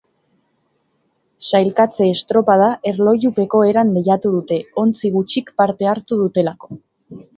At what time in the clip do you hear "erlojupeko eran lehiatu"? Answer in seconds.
2.93-4.33